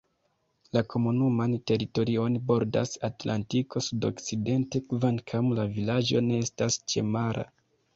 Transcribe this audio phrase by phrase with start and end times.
[0.77, 7.51] La komunuman teritorion bordas Atlantiko sudokcidente, kvankam la vilaĝo ne estas ĉemara.